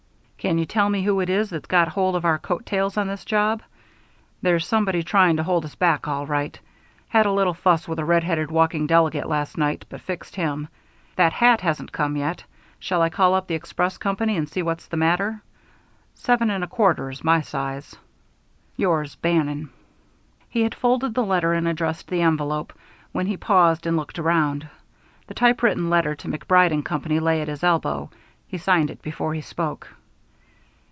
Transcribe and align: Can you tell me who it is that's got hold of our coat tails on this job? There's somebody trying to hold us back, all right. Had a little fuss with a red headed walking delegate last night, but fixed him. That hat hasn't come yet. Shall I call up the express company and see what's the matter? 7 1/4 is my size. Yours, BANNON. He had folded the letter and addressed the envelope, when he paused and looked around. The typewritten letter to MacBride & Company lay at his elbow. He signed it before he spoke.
Can 0.49 0.57
you 0.57 0.65
tell 0.65 0.89
me 0.89 1.03
who 1.03 1.19
it 1.19 1.29
is 1.29 1.51
that's 1.51 1.67
got 1.67 1.87
hold 1.89 2.15
of 2.15 2.25
our 2.25 2.39
coat 2.39 2.65
tails 2.65 2.97
on 2.97 3.07
this 3.07 3.25
job? 3.25 3.61
There's 4.41 4.65
somebody 4.65 5.03
trying 5.03 5.37
to 5.37 5.43
hold 5.43 5.65
us 5.65 5.75
back, 5.75 6.07
all 6.07 6.25
right. 6.25 6.57
Had 7.09 7.27
a 7.27 7.31
little 7.31 7.53
fuss 7.53 7.87
with 7.87 7.99
a 7.99 8.05
red 8.05 8.23
headed 8.23 8.49
walking 8.49 8.87
delegate 8.87 9.29
last 9.29 9.55
night, 9.55 9.85
but 9.87 10.01
fixed 10.01 10.35
him. 10.35 10.67
That 11.15 11.31
hat 11.31 11.61
hasn't 11.61 11.91
come 11.91 12.17
yet. 12.17 12.43
Shall 12.79 13.03
I 13.03 13.09
call 13.11 13.35
up 13.35 13.45
the 13.45 13.53
express 13.53 13.99
company 13.99 14.35
and 14.35 14.49
see 14.49 14.63
what's 14.63 14.87
the 14.87 14.97
matter? 14.97 15.43
7 16.15 16.47
1/4 16.49 17.11
is 17.11 17.23
my 17.23 17.41
size. 17.41 17.95
Yours, 18.75 19.13
BANNON. 19.17 19.69
He 20.49 20.61
had 20.63 20.73
folded 20.73 21.13
the 21.13 21.23
letter 21.23 21.53
and 21.53 21.67
addressed 21.67 22.07
the 22.07 22.23
envelope, 22.23 22.73
when 23.11 23.27
he 23.27 23.37
paused 23.37 23.85
and 23.85 23.95
looked 23.95 24.17
around. 24.17 24.67
The 25.27 25.35
typewritten 25.35 25.91
letter 25.91 26.15
to 26.15 26.27
MacBride 26.27 26.83
& 26.83 26.83
Company 26.83 27.19
lay 27.19 27.43
at 27.43 27.47
his 27.47 27.63
elbow. 27.63 28.09
He 28.47 28.57
signed 28.57 28.89
it 28.89 29.03
before 29.03 29.35
he 29.35 29.41
spoke. 29.41 29.87